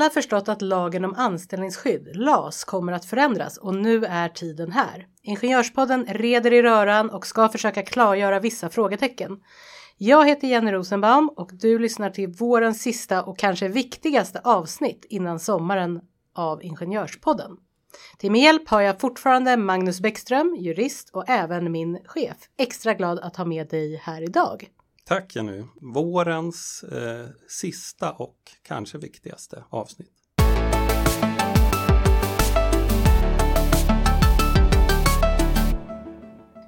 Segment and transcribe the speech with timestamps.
[0.00, 5.06] Alla förstått att lagen om anställningsskydd, LAS, kommer att förändras och nu är tiden här.
[5.22, 9.40] Ingenjörspodden reder i röran och ska försöka klargöra vissa frågetecken.
[9.98, 15.40] Jag heter Jenny Rosenbaum och du lyssnar till vårens sista och kanske viktigaste avsnitt innan
[15.40, 16.00] sommaren
[16.34, 17.56] av Ingenjörspodden.
[18.18, 22.36] Till min hjälp har jag fortfarande Magnus Bäckström, jurist och även min chef.
[22.58, 24.68] Extra glad att ha med dig här idag.
[25.10, 25.64] Tack Jenny!
[25.80, 30.12] Vårens eh, sista och kanske viktigaste avsnitt.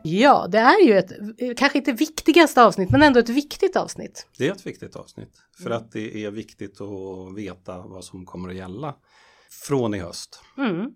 [0.02, 1.12] Ja, det är ju ett,
[1.58, 4.26] kanske inte viktigaste avsnitt, men ändå ett viktigt avsnitt.
[4.38, 8.48] Det är ett viktigt avsnitt för att det är viktigt att veta vad som kommer
[8.48, 8.94] att gälla
[9.50, 10.40] från i höst.
[10.58, 10.90] Mm.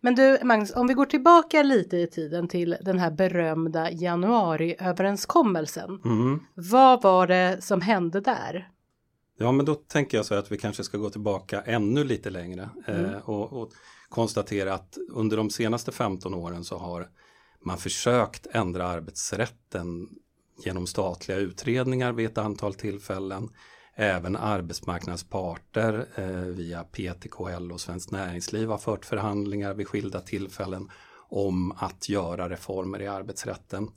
[0.00, 6.00] Men du Magnus, om vi går tillbaka lite i tiden till den här berömda januariöverenskommelsen.
[6.04, 6.40] Mm.
[6.54, 8.68] Vad var det som hände där?
[9.38, 12.68] Ja, men då tänker jag så att vi kanske ska gå tillbaka ännu lite längre
[12.86, 13.04] Mm.
[13.04, 13.70] eh, och, och
[14.08, 17.08] konstatera att under de senaste 15 åren så har
[17.64, 20.08] man försökt ändra arbetsrätten
[20.64, 23.48] genom statliga utredningar vid ett antal tillfällen.
[23.94, 30.90] Även arbetsmarknadens parter eh, via PTKL och Svenskt Näringsliv har fört förhandlingar vid skilda tillfällen
[31.28, 33.88] om att göra reformer i arbetsrätten.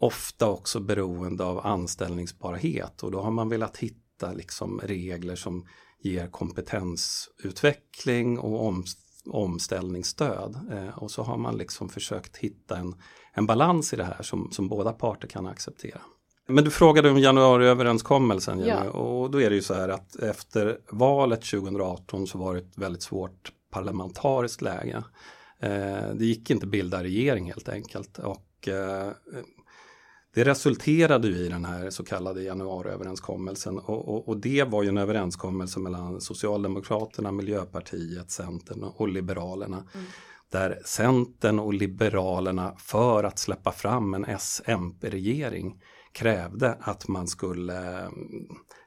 [0.00, 5.66] ofta också beroende av anställningsbarhet och då har man velat hitta liksom regler som
[6.02, 8.84] ger kompetensutveckling och om,
[9.26, 10.58] omställningsstöd.
[10.72, 12.94] Eh, och så har man liksom försökt hitta en,
[13.32, 16.00] en balans i det här som, som båda parter kan acceptera.
[16.48, 18.90] Men du frågade om januariöverenskommelsen Jenny, Ja.
[18.90, 22.78] och då är det ju så här att efter valet 2018 så var det ett
[22.78, 25.04] väldigt svårt parlamentariskt läge.
[25.60, 29.12] Eh, det gick inte att bilda regering helt enkelt och eh,
[30.36, 34.88] det resulterade ju i den här så kallade januariöverenskommelsen och, och, och det var ju
[34.88, 39.84] en överenskommelse mellan Socialdemokraterna, Miljöpartiet, Centern och Liberalerna.
[40.52, 45.82] Där Centern och Liberalerna för att släppa fram en S-MP-regering
[46.12, 48.10] krävde att man skulle eh,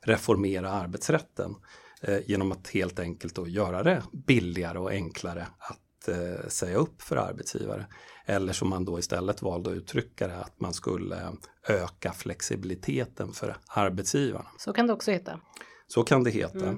[0.02, 1.56] reformera arbetsrätten
[2.02, 5.80] eh, genom att helt enkelt då göra det billigare och enklare att
[6.12, 7.86] eh, säga upp för arbetsgivare.
[8.26, 11.32] Eller som man då istället valde att uttrycka det, att man skulle
[11.68, 14.48] öka flexibiliteten för arbetsgivarna.
[14.58, 15.40] Så kan det också heta.
[15.88, 16.76] Så kan det heta.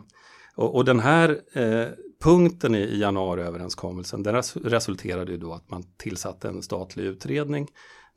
[0.55, 1.87] Och, och den här eh,
[2.21, 7.67] punkten i, i januariöverenskommelsen den res, resulterade ju då att man tillsatte en statlig utredning,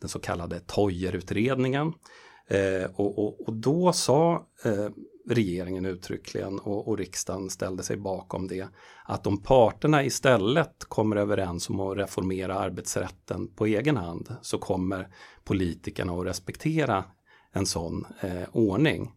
[0.01, 1.93] den så kallade Toijerutredningen.
[2.49, 4.89] Eh, och, och, och då sa eh,
[5.29, 8.69] regeringen uttryckligen och, och riksdagen ställde sig bakom det
[9.05, 15.09] att om parterna istället kommer överens om att reformera arbetsrätten på egen hand så kommer
[15.45, 17.05] politikerna att respektera
[17.53, 19.13] en sån eh, ordning.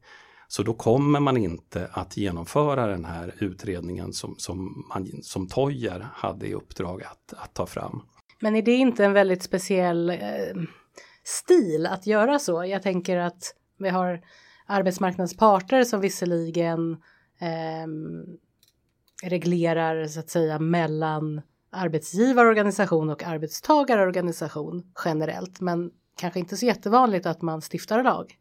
[0.47, 6.07] Så då kommer man inte att genomföra den här utredningen som, som, man, som Toyer
[6.13, 8.01] hade i uppdrag att, att ta fram.
[8.39, 10.18] Men är det inte en väldigt speciell eh,
[11.24, 12.65] stil att göra så?
[12.65, 14.21] Jag tänker att vi har
[14.68, 16.92] arbetsmarknadens parter som visserligen
[17.40, 17.88] eh,
[19.24, 21.42] reglerar så att säga mellan
[21.72, 28.38] arbetsgivarorganisation och arbetstagarorganisation generellt, men kanske inte så jättevanligt att man stiftar lag.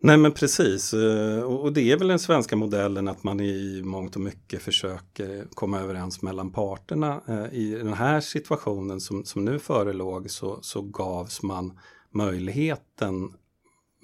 [0.00, 4.16] Nej men precis eh, och det är väl den svenska modellen att man i mångt
[4.16, 7.20] och mycket försöker komma överens mellan parterna.
[7.28, 11.78] Eh, I den här situationen som, som nu förelåg så, så gavs man
[12.10, 13.32] möjligheten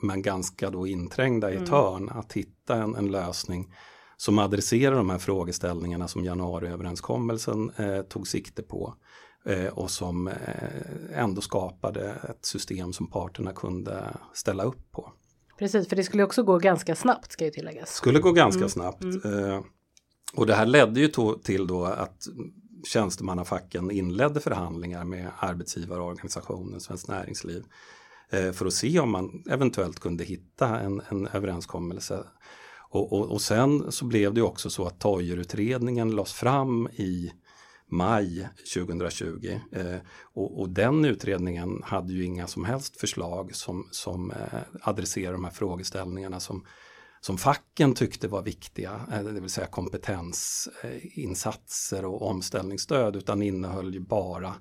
[0.05, 3.75] men ganska då inträngda i ett hörn att hitta en, en lösning
[4.17, 8.95] som adresserar de här frågeställningarna som januariöverenskommelsen eh, tog sikte på.
[9.47, 10.35] eh, och som eh,
[11.13, 15.13] ändå skapade ett system som parterna kunde ställa upp på.
[15.59, 17.95] Precis, för det skulle också gå ganska snabbt ska ju tilläggas.
[17.95, 18.69] Skulle gå ganska mm.
[18.69, 19.03] snabbt.
[19.03, 19.63] Mm.
[20.35, 21.09] Och det här ledde ju
[21.43, 22.27] till då att
[22.85, 27.65] tjänstemannafacken inledde förhandlingar med arbetsgivarorganisationen Svenskt Näringsliv
[28.31, 32.25] Eh, för att se om man eventuellt kunde hitta en, en överenskommelse.
[32.91, 37.33] Och, och, och sen så blev det också så att Toijerutredningen lades fram i
[37.91, 44.31] maj 2020 eh, och, och, den utredningen hade ju inga som helst förslag som, som
[44.31, 46.67] eh, adresserar de här frågeställningarna som,
[47.21, 54.01] som facken tyckte var viktiga, eh, det vill säga kompetensinsatser och omställningsstöd utan innehöll ju
[54.01, 54.55] bara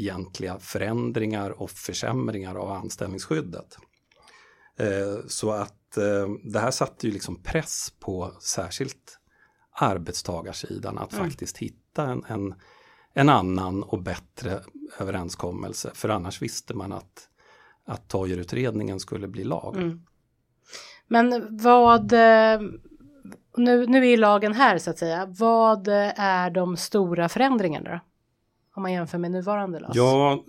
[0.00, 3.76] egentliga förändringar och försämringar av anställningsskyddet.
[4.76, 9.18] Eh, så att eh, det här satte ju liksom press på särskilt
[9.72, 11.24] arbetstagarsidan att mm.
[11.24, 12.54] faktiskt hitta en, en,
[13.14, 14.60] en, annan och bättre
[14.98, 15.90] överenskommelse.
[15.94, 17.28] För annars visste man att,
[17.86, 19.76] att Toijerutredningen skulle bli lag.
[19.76, 20.02] Mm.
[21.08, 22.60] Men vad, eh,
[23.56, 28.00] nu, nu är lagen här så att säga, vad är de stora förändringarna då?
[28.80, 29.92] Om man jämför med nuvarande LAS?
[29.94, 30.44] Ja,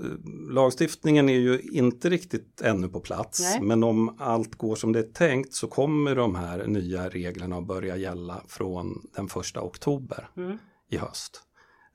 [0.49, 3.39] lagstiftningen är ju inte riktigt ännu på plats.
[3.39, 3.61] Nej.
[3.61, 7.67] Men om allt går som det är tänkt så kommer de här nya reglerna att
[7.67, 10.57] börja gälla från den första oktober mm.
[10.89, 11.41] i höst.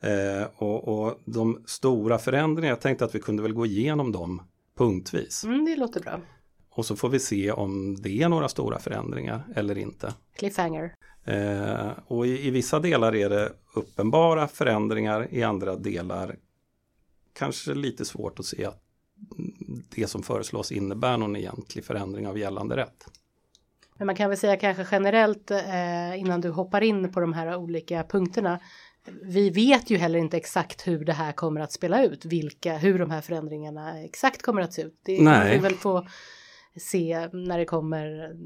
[0.02, 4.42] Eh, och, och, de stora förändringarna, jag tänkte att vi kunde väl gå igenom dem
[4.78, 5.44] punktvis.
[5.44, 6.20] Mm, det låter bra.
[6.70, 10.14] Och så får vi se om det är några stora förändringar eller inte.
[10.38, 10.94] Cliffhanger.
[11.26, 16.36] Eh, och i, i, vissa delar är det uppenbara förändringar, i andra delar
[17.32, 18.82] kanske lite svårt att se att
[19.94, 23.06] det som föreslås innebär någon egentlig förändring av gällande rätt.
[23.98, 27.56] Men man kan väl säga kanske generellt eh, innan du hoppar in på de här
[27.56, 28.60] olika punkterna.
[29.22, 32.98] Vi vet ju heller inte exakt hur det här kommer att spela ut, vilka, hur
[32.98, 35.00] de här förändringarna exakt kommer att se ut.
[35.02, 35.56] Det Nej.
[35.56, 36.06] vi väl få
[36.76, 38.36] se när det kommer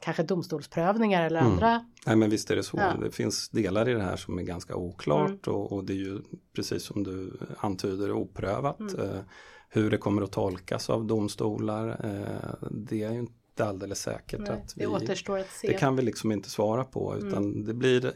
[0.00, 1.52] kanske domstolsprövningar eller mm.
[1.52, 1.84] andra.
[2.06, 2.76] Nej men visst är det så.
[2.76, 2.94] Ja.
[3.04, 5.58] Det finns delar i det här som är ganska oklart mm.
[5.58, 6.18] och, och, det är ju
[6.54, 8.80] precis som du antyder oprövat.
[8.80, 9.00] Mm.
[9.00, 9.20] Eh,
[9.68, 11.88] hur det kommer att tolkas av domstolar.
[11.88, 14.40] Eh, det är ju inte alldeles säkert.
[14.40, 15.68] Nej, att vi, det återstår att se.
[15.68, 17.64] Det kan vi liksom inte svara på utan mm.
[17.64, 18.12] det blir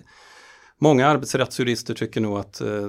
[0.82, 2.86] Många arbetsrättsjurister tycker nog att eh,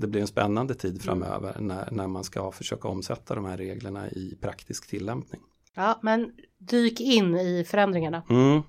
[0.00, 1.00] det blir en spännande tid mm.
[1.00, 5.40] framöver när, när man ska försöka omsätta de här reglerna i praktisk tillämpning.
[5.76, 8.22] Ja, men dyk in i förändringarna.
[8.30, 8.62] Mm.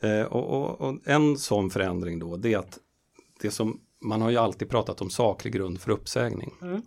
[0.00, 2.78] Eh, och, och, och, en sån förändring då, det är att
[3.40, 6.54] det som man har ju alltid pratat om saklig grund för uppsägning.
[6.62, 6.82] Mm.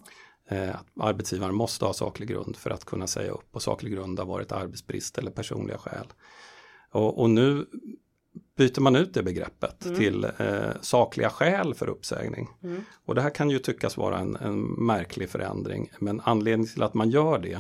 [0.48, 4.20] Eh, att arbetsgivaren måste ha saklig grund för att kunna säga upp och saklig grund
[4.20, 6.08] har varit arbetsbrist eller personliga skäl.
[6.92, 7.66] Och, och nu
[8.58, 9.98] byter man ut det begreppet mm.
[9.98, 12.50] till eh, sakliga skäl för uppsägning.
[12.64, 12.84] Mm.
[13.06, 16.94] Och det här kan ju tyckas vara en, en märklig förändring men anledningen till att
[16.94, 17.60] man gör det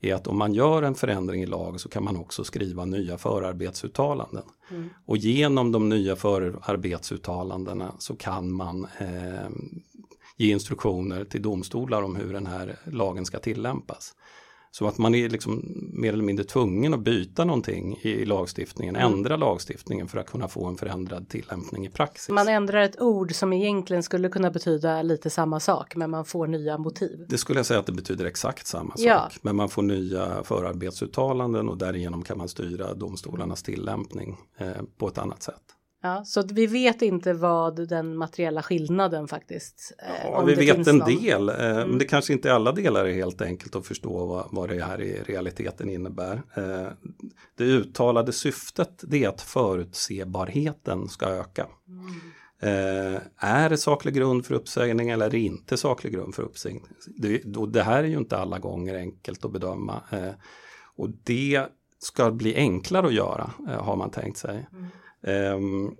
[0.00, 3.18] är att om man gör en förändring i lag så kan man också skriva nya
[3.18, 4.44] förarbetsuttalanden.
[4.70, 4.90] Mm.
[5.06, 9.50] Och genom de nya förarbetsuttalandena så kan man eh,
[10.36, 14.14] ge instruktioner till domstolar om hur den här lagen ska tillämpas.
[14.72, 15.62] Så att man är liksom
[15.92, 19.12] mer eller mindre tvungen att byta någonting i lagstiftningen, mm.
[19.12, 22.28] ändra lagstiftningen för att kunna få en förändrad tillämpning i praxis.
[22.28, 26.46] Man ändrar ett ord som egentligen skulle kunna betyda lite samma sak men man får
[26.46, 27.26] nya motiv.
[27.28, 29.18] Det skulle jag säga att det betyder exakt samma ja.
[29.18, 29.38] sak.
[29.42, 35.18] Men man får nya förarbetsuttalanden och därigenom kan man styra domstolarnas tillämpning eh, på ett
[35.18, 35.79] annat sätt.
[36.02, 39.92] Ja, så vi vet inte vad den materiella skillnaden faktiskt.
[39.98, 41.22] Eh, ja, vi vet en någon.
[41.22, 41.88] del, eh, mm.
[41.88, 44.84] men det kanske inte i alla delar är helt enkelt att förstå vad, vad det
[44.84, 46.42] här i realiteten innebär.
[46.54, 46.88] Eh,
[47.56, 51.66] det uttalade syftet det är att förutsebarheten ska öka.
[51.88, 52.20] Mm.
[52.62, 56.82] Eh, är det saklig grund för uppsägning eller är det inte saklig grund för uppsägning?
[57.16, 60.02] Det, det här är ju inte alla gånger enkelt att bedöma.
[60.10, 60.32] Eh,
[60.96, 61.66] och det
[61.98, 64.68] ska bli enklare att göra eh, har man tänkt sig.
[64.72, 64.86] Mm.
[65.22, 65.96] Um,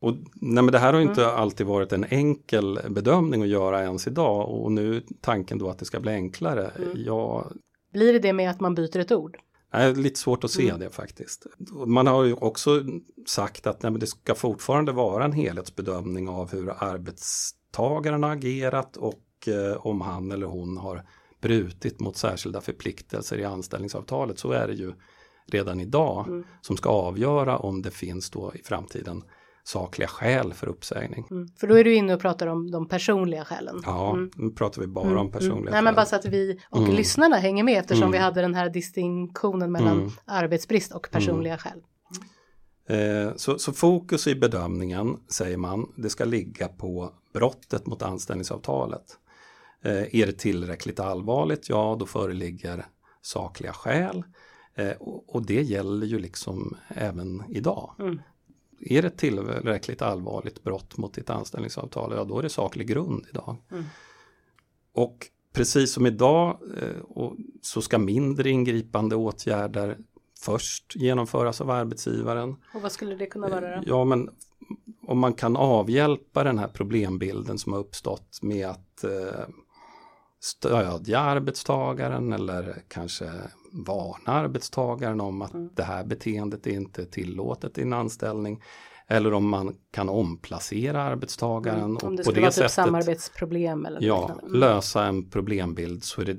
[0.00, 1.36] och, nej, men det här har inte mm.
[1.36, 5.84] alltid varit en enkel bedömning att göra ens idag och nu tanken då att det
[5.84, 6.70] ska bli enklare.
[6.76, 6.92] Mm.
[6.94, 7.46] Ja,
[7.92, 9.38] Blir det det med att man byter ett ord?
[9.72, 10.80] Nej, lite svårt att se mm.
[10.80, 11.46] det faktiskt.
[11.86, 12.84] Man har ju också
[13.26, 19.48] sagt att nej, det ska fortfarande vara en helhetsbedömning av hur arbetstagaren har agerat och
[19.48, 21.04] eh, om han eller hon har
[21.40, 24.38] brutit mot särskilda förpliktelser i anställningsavtalet.
[24.38, 24.92] Så är det ju
[25.52, 26.44] redan idag mm.
[26.60, 29.22] som ska avgöra om det finns då i framtiden
[29.64, 31.26] sakliga skäl för uppsägning.
[31.30, 31.48] Mm.
[31.56, 33.82] För då är du inne och pratar om de personliga skälen.
[33.84, 34.30] Ja, mm.
[34.34, 35.18] nu pratar vi bara mm.
[35.18, 35.72] om personliga mm.
[35.72, 36.94] Nej, men bara så att vi och mm.
[36.94, 41.82] lyssnarna hänger med eftersom vi hade den här distinktionen mellan arbetsbrist och personliga skäl.
[42.88, 49.18] Eh, så, så, fokus i bedömningen säger man, det ska ligga på brottet mot anställningsavtalet.
[49.84, 51.68] Eh, är det tillräckligt allvarligt?
[51.68, 52.86] Ja, då föreligger
[53.22, 54.24] sakliga skäl.
[54.76, 57.90] Eh, och, det gäller ju liksom även idag.
[57.98, 58.20] Mm.
[58.80, 63.56] Är det tillräckligt allvarligt brott mot ditt anställningsavtal, ja då är det saklig grund idag.
[63.70, 63.84] Mm.
[64.92, 67.30] Och precis som idag eh,
[67.62, 69.98] så ska mindre ingripande åtgärder
[70.40, 72.56] först genomföras av arbetsgivaren.
[72.74, 73.82] Och vad skulle det kunna vara då?
[73.86, 74.30] Ja men
[75.06, 79.44] om man kan avhjälpa den här problembilden som har uppstått med att eh,
[80.40, 83.30] stödja arbetstagaren eller kanske
[83.72, 85.70] varna arbetstagaren om att mm.
[85.74, 88.62] det här beteendet är inte tillåtet i en anställning.
[89.08, 91.84] Eller om man kan omplacera arbetstagaren.
[91.84, 91.96] Mm.
[92.02, 94.60] Om det skulle vara typ samarbetsproblem eller Ja, mm.
[94.60, 96.36] lösa en problembild så är det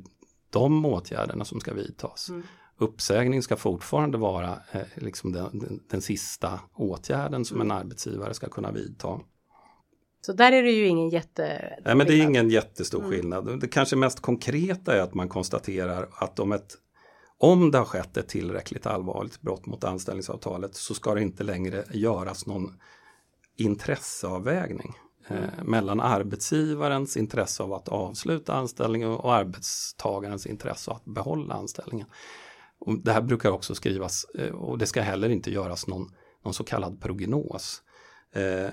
[0.49, 2.29] de åtgärderna som ska vidtas.
[2.29, 2.43] Mm.
[2.79, 7.77] Uppsägning ska fortfarande vara eh, liksom den, den, den, sista åtgärden som en mm.
[7.77, 9.19] arbetsgivare ska kunna vidta.
[10.27, 11.77] Så där är det ju ingen jätte...
[11.86, 13.12] Nej men det är ingen jättestor mm.
[13.12, 13.60] skillnad.
[13.60, 16.77] Det kanske mest konkreta är att man konstaterar att om ett
[17.38, 21.84] om det har skett ett tillräckligt allvarligt brott mot anställningsavtalet så ska det inte längre
[21.91, 22.79] göras någon
[23.57, 24.93] intresseavvägning
[25.27, 25.50] eh, mm.
[25.65, 32.07] mellan arbetsgivarens intresse av att avsluta anställningen och arbetstagarens intresse av att behålla anställningen.
[32.79, 36.12] Och det här brukar också skrivas eh, och det ska heller inte göras någon,
[36.43, 37.81] någon så kallad prognos.
[38.34, 38.69] Eh,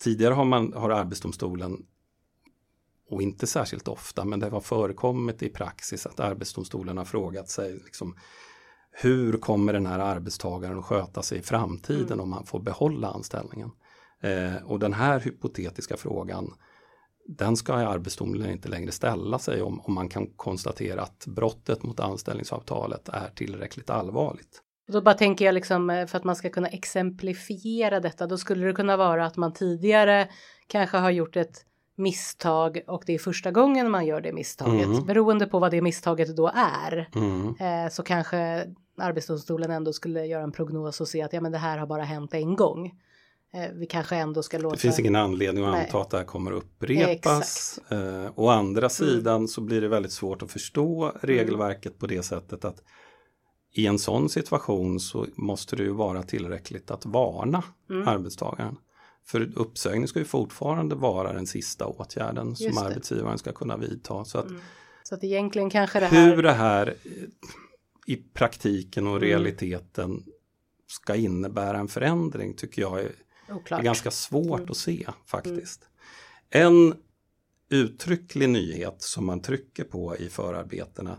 [0.00, 1.86] tidigare har, man, har Arbetsdomstolen
[3.10, 7.74] och inte särskilt ofta, men det har förekommit i praxis att Arbetsdomstolen har frågat sig
[7.74, 8.16] liksom,
[8.90, 12.20] hur kommer den här arbetstagaren att sköta sig i framtiden mm.
[12.20, 13.70] om han får behålla anställningen?
[14.20, 16.54] Eh, och den här hypotetiska frågan
[17.26, 22.00] den ska Arbetsdomstolen inte längre ställa sig om, om man kan konstatera att brottet mot
[22.00, 24.62] anställningsavtalet är tillräckligt allvarligt.
[24.86, 28.66] Då bara tänker jag liksom eh, för att man ska kunna exemplifiera detta, då skulle
[28.66, 30.28] det kunna vara att man tidigare
[30.66, 31.64] kanske har gjort ett
[31.96, 34.86] misstag och det är första gången man gör det misstaget.
[34.86, 35.06] Mm.
[35.06, 37.54] Beroende på vad det misstaget då är mm.
[37.60, 38.66] eh, så kanske
[38.98, 42.02] Arbetsdomstolen ändå skulle göra en prognos och se att ja, men det här har bara
[42.02, 42.92] hänt en gång.
[43.54, 44.74] Eh, vi kanske ändå ska låta...
[44.74, 45.84] Det finns ingen anledning att Nej.
[45.84, 47.80] anta att det här kommer upprepas.
[47.88, 48.90] Eh, å andra mm.
[48.90, 49.48] sidan mm.
[49.48, 51.98] så blir det väldigt svårt att förstå regelverket mm.
[51.98, 52.82] på det sättet att
[53.76, 58.08] i en sån situation så måste det ju vara tillräckligt att varna mm.
[58.08, 58.76] arbetstagaren.
[59.26, 62.80] För uppsägning ska ju fortfarande vara den sista åtgärden Just som det.
[62.80, 64.24] arbetsgivaren ska kunna vidta.
[64.24, 64.60] Så att, mm.
[65.02, 66.26] så att egentligen kanske det här...
[66.26, 66.94] Hur det här
[68.06, 69.28] i praktiken och mm.
[69.28, 70.24] realiteten
[70.86, 73.12] ska innebära en förändring tycker jag är,
[73.70, 74.70] är ganska svårt mm.
[74.70, 75.88] att se faktiskt.
[76.50, 76.94] En
[77.68, 81.18] uttrycklig nyhet som man trycker på i förarbetena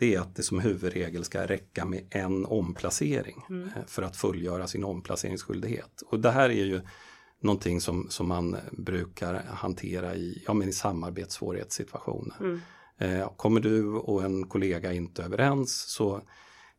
[0.00, 3.68] det är att det som huvudregel ska räcka med en omplacering mm.
[3.68, 6.02] Eh, för att fullgöra sin omplaceringsskyldighet.
[6.06, 6.80] Och det här är ju
[7.40, 12.36] någonting som, som man brukar hantera i, ja, men i samarbetssvårighetssituationer.
[12.40, 12.60] Mm.
[12.98, 16.22] Eh, kommer du och en kollega inte överens så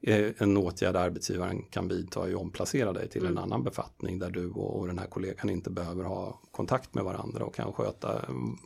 [0.02, 3.38] är en åtgärd arbetsgivaren kan vidta är att omplacera dig till mm.
[3.38, 7.04] en annan befattning där du och, och den här kollegan inte behöver ha kontakt med
[7.04, 8.58] varandra och kan sköta mm,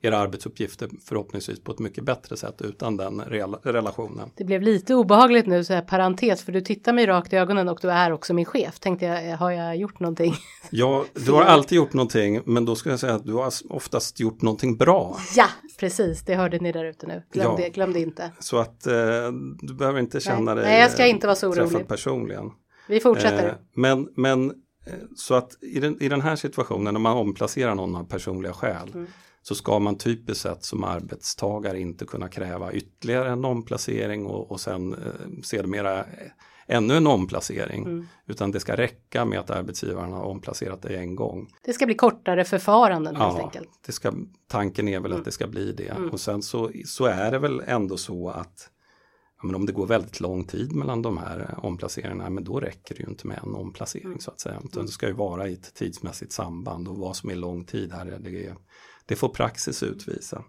[0.00, 3.20] era arbetsuppgifter förhoppningsvis på ett mycket bättre sätt utan den
[3.62, 4.30] relationen.
[4.34, 7.68] Det blev lite obehagligt nu, så här parentes, för du tittar mig rakt i ögonen
[7.68, 8.78] och du är också min chef.
[8.78, 10.34] Tänkte jag, har jag gjort någonting?
[10.70, 14.20] Ja, du har alltid gjort någonting, men då ska jag säga att du har oftast
[14.20, 15.16] gjort någonting bra.
[15.36, 15.46] Ja,
[15.78, 17.22] precis, det hörde ni där ute nu.
[17.32, 17.56] Glöm, ja.
[17.56, 18.30] det, glöm det inte.
[18.38, 18.94] Så att eh,
[19.60, 20.54] du behöver inte känna Nej.
[20.54, 21.88] dig Nej, jag ska inte vara så orolig.
[21.88, 22.50] personligen.
[22.88, 23.48] Vi fortsätter.
[23.48, 24.54] Eh, men, men eh,
[25.16, 28.90] så att i den, i den här situationen när man omplacerar någon av personliga skäl
[28.94, 29.06] mm
[29.48, 34.60] så ska man typiskt sett som arbetstagare inte kunna kräva ytterligare en omplacering och, och
[34.60, 36.04] sen eh, sedermera
[36.66, 37.84] ännu en omplacering.
[37.84, 38.06] Mm.
[38.26, 41.48] Utan det ska räcka med att arbetsgivaren har omplacerat dig en gång.
[41.62, 43.68] Det ska bli kortare förfaranden ja, helt enkelt.
[43.86, 44.12] Det ska,
[44.46, 45.18] tanken är väl mm.
[45.18, 45.88] att det ska bli det.
[45.88, 46.10] Mm.
[46.10, 48.70] Och sen så, så är det väl ändå så att
[49.42, 53.02] men om det går väldigt lång tid mellan de här omplaceringarna, men då räcker det
[53.02, 54.18] ju inte med en omplacering mm.
[54.18, 54.60] så att säga.
[54.64, 57.92] Utan det ska ju vara i ett tidsmässigt samband och vad som är lång tid
[57.92, 58.56] här, det är
[59.06, 60.44] det får praxis utvisa.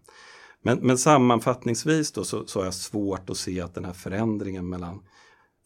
[0.62, 4.70] Men, men sammanfattningsvis då så, så har jag svårt att se att den här förändringen
[4.70, 5.04] mellan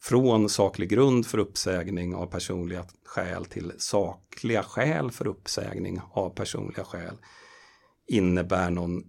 [0.02, 6.84] från saklig grund för uppsägning av personliga skäl till sakliga skäl för uppsägning av personliga
[6.84, 7.16] skäl
[8.06, 9.04] innebär någon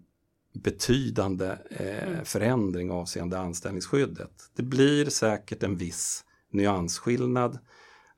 [0.54, 2.26] betydande eh, mm.
[2.26, 4.32] förändring avseende anställningsskyddet.
[4.56, 7.60] Det blir säkert en viss nyansskillnad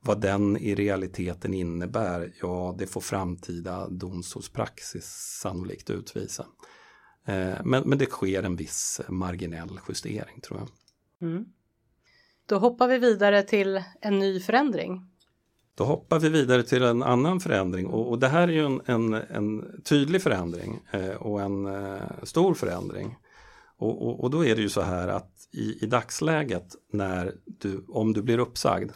[0.05, 5.05] vad den i realiteten innebär, ja det får framtida domstolspraxis
[5.41, 6.45] sannolikt utvisa.
[7.25, 10.69] Eh, men, men det sker en viss marginell justering tror jag.
[11.29, 11.45] Mm.
[12.45, 15.01] Då hoppar vi vidare till en ny förändring.
[15.75, 18.81] Då hoppar vi vidare till en annan förändring och, och det här är ju en,
[18.85, 23.17] en, en tydlig förändring eh, och en eh, stor förändring.
[23.77, 27.85] Och, och, och, då är det ju så här att i, i dagsläget när du,
[27.87, 28.91] om du blir uppsagd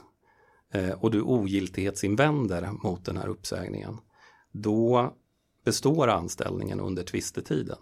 [0.73, 3.97] Eh, och du ogiltighetsinvänder mot den här uppsägningen,
[4.51, 5.13] då
[5.65, 7.77] består anställningen under tvistetiden.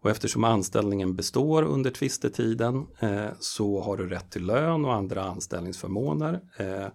[0.00, 5.22] Och eftersom anställningen består under tvistetiden eh, så har du rätt till lön och andra
[5.22, 6.86] anställningsförmåner eh,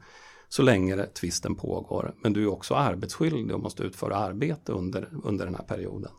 [0.49, 2.15] så länge tvisten pågår.
[2.21, 6.11] Men du är också arbetsskyldig och måste utföra arbete under, under den här perioden.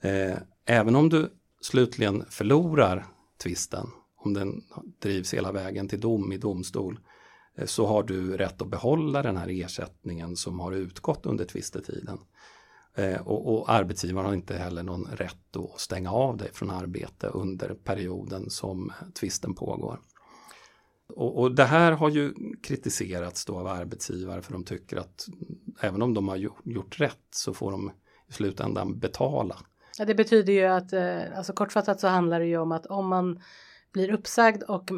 [0.00, 3.06] Eh, även om du slutligen förlorar
[3.42, 4.62] tvisten, om den
[5.02, 7.00] drivs hela vägen till dom i domstol,
[7.60, 12.18] Eh, så har du rätt att behålla den här ersättningen som har utgått under tvistetiden.
[12.94, 17.26] Eh, och, och arbetsgivaren har inte heller någon rätt att stänga av dig från arbete
[17.26, 20.00] under perioden som tvisten pågår.
[21.16, 25.26] Och, och, det här har ju kritiserats då av arbetsgivare för de tycker att
[25.80, 27.92] även om de har gjort rätt så får de
[28.28, 29.56] i slutändan betala.
[29.98, 33.08] Ja, det betyder ju att, eh, alltså kortfattat så handlar det ju om att om
[33.08, 33.40] man
[33.92, 34.90] blir uppsagd och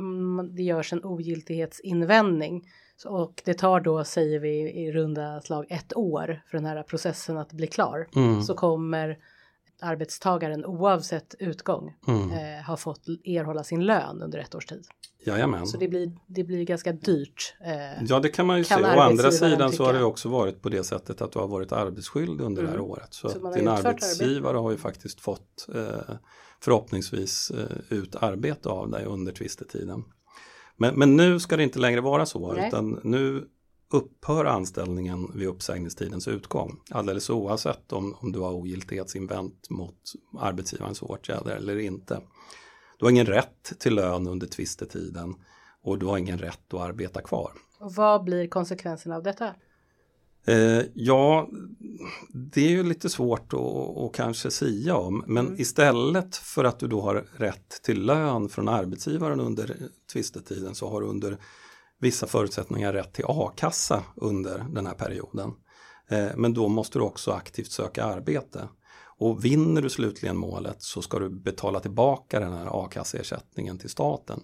[0.50, 2.68] det görs en ogiltighetsinvändning
[3.04, 7.38] och det tar då, säger vi i runda slag ett år för den här processen
[7.38, 8.08] att bli klar.
[8.16, 8.42] Mm.
[8.42, 9.18] Så kommer
[9.82, 12.30] arbetstagaren oavsett utgång mm.
[12.30, 14.86] eh, ha fått erhålla sin lön under ett års tid.
[15.26, 15.66] Jajamän.
[15.66, 17.54] Så det blir, det blir ganska dyrt.
[17.64, 18.96] Eh, ja det kan man ju kan se.
[18.96, 19.76] Å andra sidan tycka.
[19.76, 22.64] så har det också varit på det sättet att du har varit arbetsskyldig under mm.
[22.64, 22.90] det här mm.
[22.90, 23.14] året.
[23.14, 24.58] Så, så din arbetsgivare arbete.
[24.58, 26.14] har ju faktiskt fått eh,
[26.60, 30.04] förhoppningsvis eh, ut arbete av dig under tvistetiden.
[30.76, 32.68] Men, men nu ska det inte längre vara så Nej.
[32.68, 33.44] utan nu
[33.94, 36.80] upphör anställningen vid uppsägningstidens utgång.
[36.90, 42.20] Alldeles oavsett om, om du har ogiltighetsinvänt mot arbetsgivarens åtgärder eller inte.
[42.98, 45.34] Du har ingen rätt till lön under tvistetiden
[45.82, 47.52] och du har ingen rätt att arbeta kvar.
[47.78, 49.54] Och vad blir konsekvenserna av detta?
[50.46, 51.48] Eh, ja,
[52.28, 55.24] det är ju lite svårt att, kanske sia om.
[55.26, 55.60] Men mm.
[55.60, 59.76] istället för att du då har rätt till lön från arbetsgivaren under
[60.12, 61.38] tvistetiden så har du under
[62.02, 65.52] vissa förutsättningar rätt till a-kassa under den här perioden.
[66.08, 68.68] Eh, men då måste du också aktivt söka arbete.
[69.18, 74.40] Och vinner du slutligen målet så ska du betala tillbaka den här a-kasseersättningen till staten.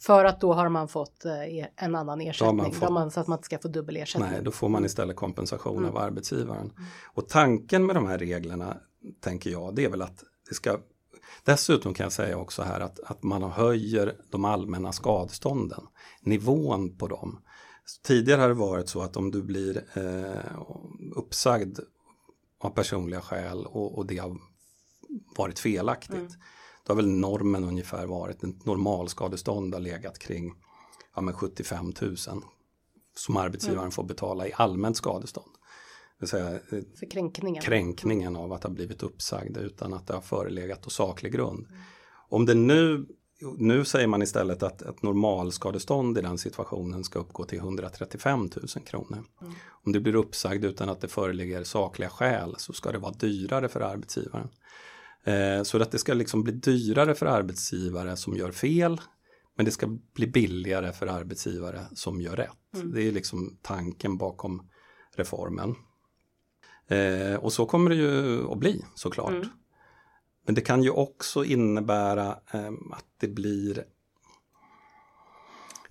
[0.00, 2.90] För att då har man fått eh, en annan ersättning, fått...
[2.90, 4.30] man, så att man inte ska få dubbel ersättning.
[4.30, 5.90] Nej, då får man istället kompensation mm.
[5.90, 6.70] av arbetsgivaren.
[6.76, 6.84] Mm.
[7.14, 8.76] Och tanken med de här reglerna,
[9.20, 10.78] tänker jag, det är väl att det ska
[11.44, 15.86] Dessutom kan jag säga också här att, att man höjer de allmänna skadestånden,
[16.20, 17.40] nivån på dem.
[18.02, 20.60] Tidigare har det varit så att om du blir eh,
[21.16, 21.78] uppsagd
[22.60, 24.36] av personliga skäl och, och det har
[25.36, 26.14] varit felaktigt.
[26.14, 26.32] Mm.
[26.86, 30.54] Då har väl normen ungefär varit, en normalskadestånd har legat kring
[31.14, 32.16] ja, men 75 000
[33.14, 33.90] som arbetsgivaren mm.
[33.90, 35.50] får betala i allmänt skadestånd.
[36.26, 36.60] Säga, eh,
[36.98, 37.62] För kränkningen.
[37.62, 41.66] kränkningen av att ha blivit uppsagd utan att det har förelegat och saklig grund.
[41.68, 41.80] Mm.
[42.28, 43.06] Om det nu
[43.58, 48.50] nu säger man istället att ett normalskadestånd i den situationen ska uppgå till 135 000
[48.86, 49.24] kronor.
[49.40, 49.54] Mm.
[49.68, 53.68] Om det blir uppsagd utan att det föreligger sakliga skäl så ska det vara dyrare
[53.68, 54.48] för arbetsgivaren.
[55.24, 59.00] Eh, så att det ska liksom bli dyrare för arbetsgivare som gör fel
[59.56, 62.74] men det ska bli billigare för arbetsgivare som gör rätt.
[62.74, 62.92] Mm.
[62.92, 64.68] Det är liksom tanken bakom
[65.16, 65.74] reformen.
[66.88, 69.30] Eh, och så kommer det ju att bli såklart.
[69.30, 69.48] Mm.
[70.46, 73.84] Men det kan ju också innebära eh, att det blir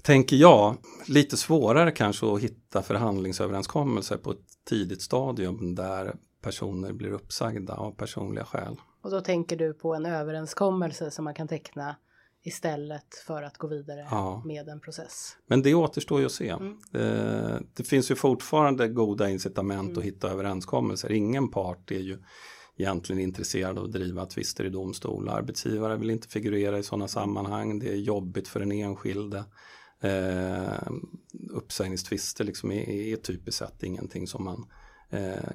[0.08, 7.12] tänker jag, lite svårare kanske att hitta förhandlingsöverenskommelser på ett tidigt stadium där personer blir
[7.12, 8.76] uppsagda av personliga skäl.
[9.02, 11.96] Och då tänker du på en överenskommelse som man kan teckna
[12.44, 14.44] istället för att gå vidare ja.
[14.46, 15.38] med en process.
[15.48, 16.50] Men det återstår ju att se.
[16.50, 16.78] Mm.
[16.92, 19.98] Det, det, finns ju fortfarande goda incitament mm.
[19.98, 21.12] att hitta överenskommelser.
[21.12, 22.18] Ingen part är ju
[22.78, 25.30] egentligen intresserad av att driva tvister i domstol.
[25.30, 27.80] Arbetsgivare vill inte figurera i sådana sammanhang.
[27.80, 29.44] Det är jobbigt för den enskilde.
[30.02, 30.92] Eh,
[31.50, 34.66] uppsägningstvister liksom är, är typiskt sett ingenting som man,
[35.10, 35.52] eh,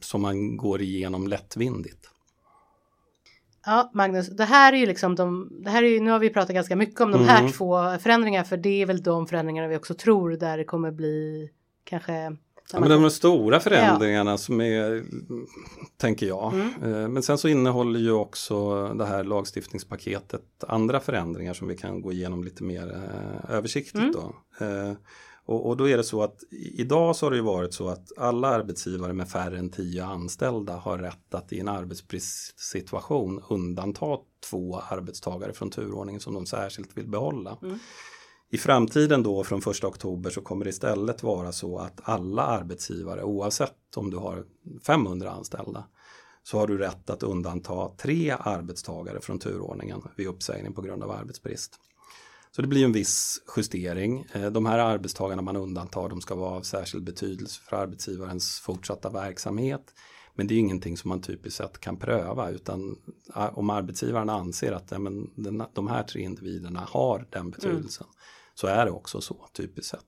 [0.00, 2.10] som man går igenom lättvindigt.
[3.66, 6.30] Ja, Magnus, det här är ju liksom de, det här är ju, nu har vi
[6.30, 7.52] pratat ganska mycket om de här mm.
[7.52, 11.50] två förändringarna för det är väl de förändringarna vi också tror där det kommer bli
[11.84, 12.36] kanske
[12.72, 14.38] Ja, men de stora förändringarna ja.
[14.38, 15.04] som är,
[15.96, 16.52] tänker jag.
[16.54, 16.68] Mm.
[16.82, 22.02] Eh, men sen så innehåller ju också det här lagstiftningspaketet andra förändringar som vi kan
[22.02, 23.96] gå igenom lite mer eh, översiktligt.
[23.96, 24.12] Mm.
[24.12, 24.34] Då.
[25.50, 28.18] Och, och, då är det så att idag så har det ju varit så att
[28.18, 34.18] alla arbetsgivare med färre än tio anställda har rätt att i en arbetsbristsituation undanta
[34.50, 37.58] två arbetstagare från turordningen som de särskilt vill behålla.
[37.62, 37.78] Mm.
[38.50, 43.22] I framtiden då från 1 oktober så kommer det istället vara så att alla arbetsgivare
[43.22, 44.44] oavsett om du har
[44.86, 45.84] 500 anställda
[46.42, 51.10] så har du rätt att undanta tre arbetstagare från turordningen vid uppsägning på grund av
[51.10, 51.78] arbetsbrist.
[52.56, 54.26] Så det blir en viss justering.
[54.32, 59.10] Eh, de här arbetstagarna man undantar de ska vara av särskild betydelse för arbetsgivarens fortsatta
[59.10, 59.94] verksamhet.
[60.34, 62.96] Men det är ingenting som man typiskt sett kan pröva utan
[63.34, 67.50] om arbetsgivaren anser att ja, men den, de här tre individerna har den mm.
[67.50, 68.16] betydelsen mm.
[68.54, 70.04] så är det också så typiskt sett.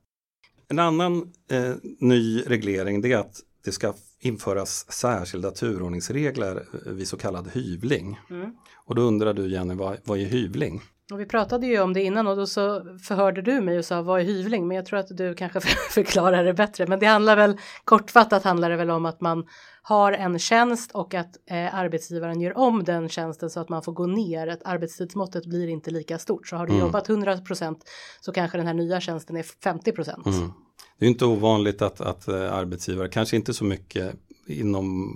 [0.67, 7.17] En annan eh, ny reglering det är att det ska införas särskilda turordningsregler vid så
[7.17, 8.19] kallad hyvling.
[8.29, 8.55] Mm.
[8.85, 10.81] Och då undrar du Jenny, vad, vad är hyvling?
[11.11, 14.01] Och vi pratade ju om det innan och då så förhörde du mig och sa
[14.01, 14.67] vad är hyvling?
[14.67, 16.87] Men jag tror att du kanske förklarar det bättre.
[16.87, 19.45] Men det handlar väl kortfattat handlar det väl om att man
[19.81, 23.91] har en tjänst och att eh, arbetsgivaren gör om den tjänsten så att man får
[23.91, 24.47] gå ner.
[24.47, 26.47] Att arbetstidsmåttet blir inte lika stort.
[26.47, 26.85] Så har du mm.
[26.85, 27.75] jobbat 100%
[28.21, 29.93] så kanske den här nya tjänsten är 50
[30.25, 30.51] Mm.
[30.97, 34.15] Det är inte ovanligt att, att eh, arbetsgivare, kanske inte så mycket
[34.47, 35.13] inom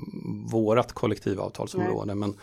[0.51, 2.15] vårat kollektivavtalsområde, Nej.
[2.15, 2.37] men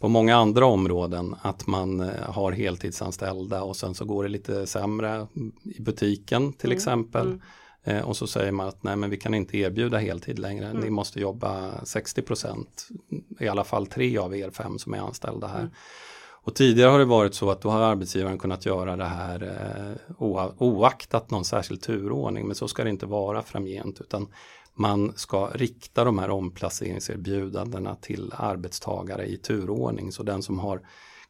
[0.00, 4.66] på många andra områden att man eh, har heltidsanställda och sen så går det lite
[4.66, 5.26] sämre
[5.64, 6.76] i butiken till mm.
[6.76, 7.26] exempel.
[7.26, 7.40] Mm.
[7.84, 10.82] Eh, och så säger man att nej men vi kan inte erbjuda heltid längre, mm.
[10.82, 12.66] ni måste jobba 60%
[13.40, 15.60] i alla fall tre av er fem som är anställda här.
[15.60, 15.70] Mm.
[16.42, 20.52] Och tidigare har det varit så att då har arbetsgivaren kunnat göra det här eh,
[20.58, 24.28] oaktat någon särskild turordning men så ska det inte vara framgent utan
[24.80, 30.12] man ska rikta de här omplaceringserbjudandena till arbetstagare i turordning.
[30.12, 30.80] Så den som har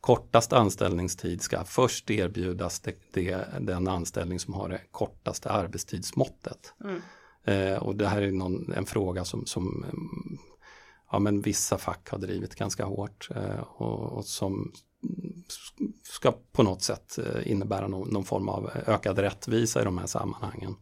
[0.00, 6.74] kortast anställningstid ska först erbjudas det, det, den anställning som har det kortaste arbetstidsmåttet.
[6.84, 7.02] Mm.
[7.44, 9.84] Eh, och det här är någon, en fråga som, som
[11.12, 14.72] ja, men vissa fack har drivit ganska hårt eh, och, och, som
[16.02, 20.06] ska på något sätt eh, innebära någon, någon, form av ökad rättvisa i de här
[20.06, 20.76] sammanhangen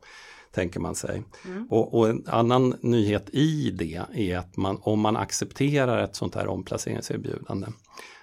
[0.58, 1.22] tänker man sig.
[1.44, 1.66] Mm.
[1.70, 6.34] Och, och, en annan nyhet i det är att man, om man accepterar ett sånt
[6.34, 7.66] här omplaceringserbjudande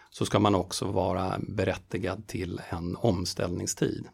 [0.10, 4.08] så ska man också vara berättigad till en omställningstid.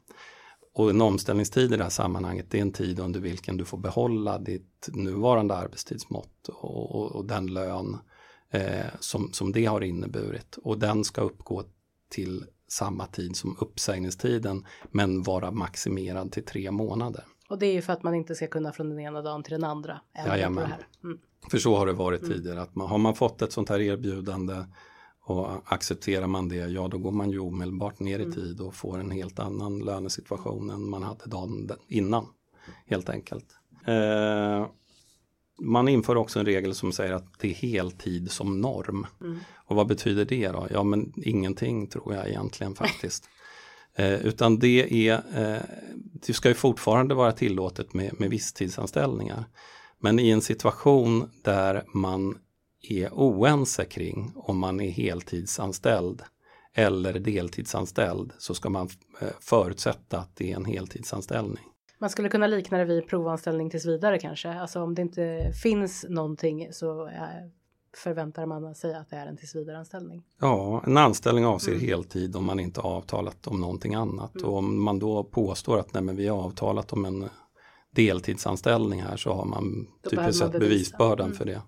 [0.73, 3.77] Och en omställningstid i det här sammanhanget det är en tid under vilken du får
[3.77, 7.97] behålla ditt nuvarande arbetstidsmått och, och, och den lön
[8.51, 10.57] eh, som, som det har inneburit.
[10.63, 11.63] Och den ska uppgå
[12.09, 17.25] till samma tid som uppsägningstiden men vara maximerad till tre månader.
[17.51, 19.51] Och det är ju för att man inte ska kunna från den ena dagen till
[19.51, 20.01] den andra.
[20.25, 20.73] Jajamän.
[21.03, 21.19] Mm.
[21.51, 22.33] För så har det varit mm.
[22.33, 22.61] tidigare.
[22.61, 24.63] Att man, har man fått ett sånt här erbjudande
[25.23, 28.35] och accepterar man det, ja då går man ju omedelbart ner i mm.
[28.35, 32.25] tid och får en helt annan lönesituation än man hade dagen innan.
[32.85, 33.45] Helt enkelt.
[33.85, 34.67] Eh,
[35.59, 39.07] man inför också en regel som säger att det är heltid som norm.
[39.21, 39.39] Mm.
[39.55, 40.67] Och vad betyder det då?
[40.71, 43.29] Ja men ingenting tror jag egentligen faktiskt.
[43.95, 45.61] Eh, utan det är, eh,
[46.27, 49.43] det ska ju fortfarande vara tillåtet med, med visstidsanställningar.
[49.99, 52.37] Men i en situation där man
[52.89, 56.21] är oense kring om man är heltidsanställd
[56.73, 58.89] eller deltidsanställd så ska man
[59.21, 61.63] eh, förutsätta att det är en heltidsanställning.
[61.99, 64.49] Man skulle kunna likna det vid provanställning tills vidare kanske.
[64.49, 67.11] Alltså om det inte finns någonting så eh,
[67.97, 70.23] förväntar man sig att det är en tillsvidareanställning?
[70.39, 71.85] Ja, en anställning avser mm.
[71.85, 74.35] heltid om man inte har avtalat om någonting annat.
[74.35, 74.49] Mm.
[74.49, 77.29] Och om man då påstår att nej, men vi har avtalat om en
[77.91, 81.37] deltidsanställning här så har man typiskt sett bevisbördan mm.
[81.37, 81.61] för det.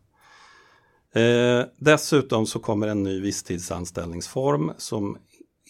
[1.15, 5.17] Eh, dessutom så kommer en ny visstidsanställningsform som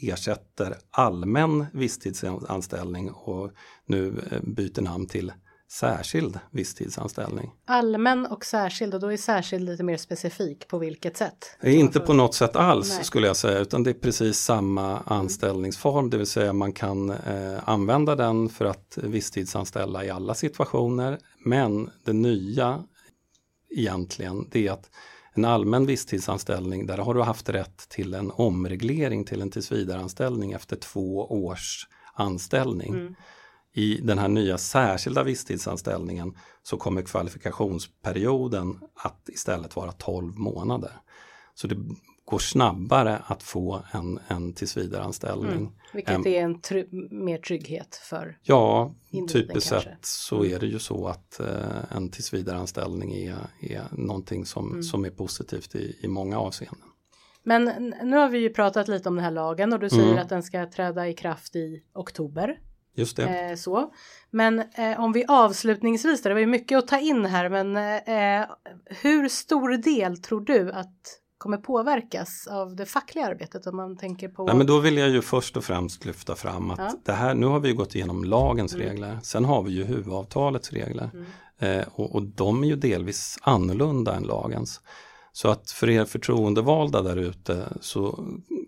[0.02, 3.52] ersätter allmän visstidsanställning och
[3.86, 5.32] nu eh, byter namn till
[5.74, 7.52] särskild visstidsanställning.
[7.66, 11.58] Allmän och särskild och då är särskild lite mer specifik på vilket sätt?
[11.64, 13.04] Inte på något sätt alls Nej.
[13.04, 17.70] skulle jag säga utan det är precis samma anställningsform det vill säga man kan eh,
[17.70, 22.84] använda den för att visstidsanställa i alla situationer men det nya
[23.70, 24.90] egentligen det är att
[25.34, 30.76] en allmän visstidsanställning där har du haft rätt till en omreglering till en tillsvidareanställning efter
[30.76, 32.94] två års anställning.
[32.94, 33.16] Mm
[33.74, 40.92] i den här nya särskilda visstidsanställningen så kommer kvalifikationsperioden att istället vara 12 månader.
[41.54, 41.78] Så det
[42.26, 45.52] går snabbare att få en, en tillsvidareanställning.
[45.52, 48.96] Mm, vilket är en try mer trygghet för Ja,
[49.32, 50.54] typiskt sett så mm.
[50.54, 54.84] är det ju så att eh, en tillsvidareanställning är, är någonting som, mm.
[54.84, 56.88] som är positivt i, i många avseenden.
[57.44, 60.18] Men nu har vi ju pratat lite om den här lagen och du säger mm.
[60.18, 62.60] att den ska träda i kraft i oktober
[62.96, 63.50] Just det.
[63.50, 63.94] Eh, så.
[64.32, 67.76] Men eh, om vi avslutningsvis, det var ju mycket att ta in här, men
[68.42, 68.46] eh,
[69.02, 70.94] hur stor del tror du att
[71.38, 74.46] kommer påverkas av det fackliga arbetet om man tänker på?
[74.46, 76.92] Nej, men då vill jag ju först och främst lyfta fram att Ja.
[77.06, 78.88] det här, nu har vi gått igenom lagens Mm.
[78.88, 81.80] regler, sen har vi ju huvudavtalets regler Mm.
[81.80, 84.82] eh, och, och de är ju delvis annorlunda än lagens.
[85.36, 88.26] Så att för er förtroendevalda där ute så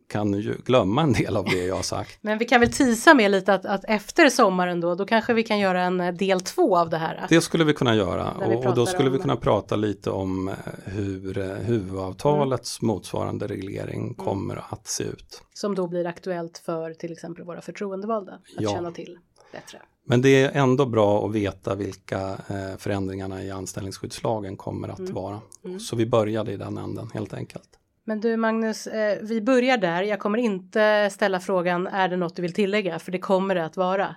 [0.10, 2.18] kan ni ju glömma en del av det jag har sagt.
[2.22, 5.44] Men vi kan väl tisa med lite att, att efter sommaren då, då kanske vi
[5.44, 7.26] kan göra en eh, del två av det här.
[7.30, 10.10] Det skulle vi kunna göra vi och, och då skulle vi om- kunna prata lite
[10.10, 10.54] om eh,
[10.86, 12.88] hur eh, huvudavtalets Mm.
[12.96, 15.42] motsvarande reglering kommer att se ut.
[15.54, 18.70] Som då blir aktuellt för till exempel våra förtroendevalda att Ja.
[18.72, 19.18] känna till
[19.52, 19.82] bättre.
[20.08, 25.14] Men det är ändå bra att veta vilka eh, förändringarna i anställningsskyddslagen kommer att Mm.
[25.14, 25.42] vara.
[25.66, 25.80] Mm.
[25.80, 27.70] Så vi började i den änden helt enkelt.
[28.04, 30.04] Men du Magnus, eh, vi börjar där.
[30.04, 33.00] Jag kommer inte ställa frågan är det något du vill tillägga?
[33.00, 34.16] För det kommer det att vara.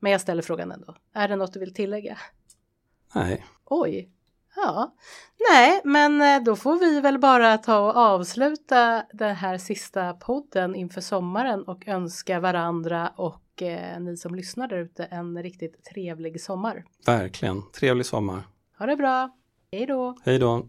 [0.00, 0.96] Men jag ställer frågan ändå.
[1.14, 2.18] Är det något du vill tillägga?
[3.14, 4.10] Nej, Oj.
[4.56, 4.94] Ja.
[5.50, 10.74] Nej, men eh, då får vi väl bara ta och avsluta den här sista podden
[10.74, 13.12] inför sommaren och önska varandra
[13.52, 16.84] och eh, ni som lyssnar där ute en riktigt trevlig sommar.
[17.06, 17.62] verkligen.
[17.72, 18.42] Trevlig sommar.
[18.78, 19.30] Ha det bra.
[19.72, 20.16] Hej då!
[20.24, 20.66] Hej då!